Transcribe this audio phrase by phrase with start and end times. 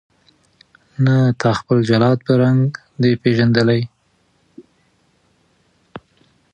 [1.05, 2.61] نه تا خپل جلاد په رنګ
[3.01, 3.81] دی پیژندلی